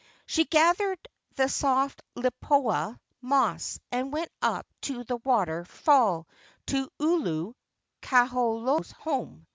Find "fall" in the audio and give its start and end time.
5.67-6.27